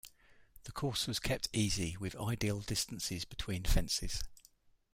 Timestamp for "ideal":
2.15-2.61